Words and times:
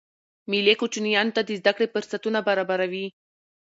مېلې 0.51 0.73
کوچنيانو 0.81 1.35
ته 1.35 1.41
د 1.45 1.49
زدهکړي 1.59 1.87
فرصتونه 1.93 2.39
برابروي. 2.47 3.05